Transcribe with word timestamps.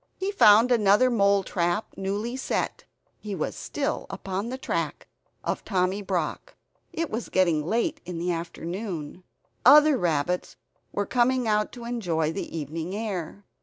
He 0.15 0.31
found 0.31 0.71
another 0.71 1.11
mole 1.11 1.43
trap 1.43 1.93
newly 1.95 2.35
set; 2.35 2.85
he 3.19 3.35
was 3.35 3.55
still 3.55 4.07
upon 4.09 4.49
the 4.49 4.57
track 4.57 5.07
of 5.43 5.63
Tommy 5.63 6.01
Brock. 6.01 6.55
It 6.91 7.11
was 7.11 7.29
getting 7.29 7.63
late 7.67 8.01
in 8.03 8.17
the 8.17 8.31
afternoon. 8.31 9.23
Other 9.63 9.99
rabbits 9.99 10.55
were 10.91 11.05
coming 11.05 11.47
out 11.47 11.71
to 11.73 11.85
enjoy 11.85 12.31
the 12.33 12.57
evening 12.57 12.95
air. 12.95 13.45